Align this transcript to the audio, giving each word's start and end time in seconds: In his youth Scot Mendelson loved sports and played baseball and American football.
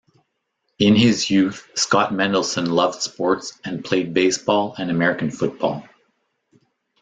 In 0.79 0.95
his 0.95 1.29
youth 1.29 1.69
Scot 1.75 2.09
Mendelson 2.09 2.65
loved 2.67 3.03
sports 3.03 3.59
and 3.63 3.85
played 3.85 4.15
baseball 4.15 4.73
and 4.79 4.89
American 4.89 5.29
football. 5.29 5.87